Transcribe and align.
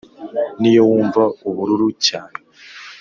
niyo 0.59 0.81
wumva 0.89 1.23
ubururu 1.49 1.87
cyane 2.05 2.37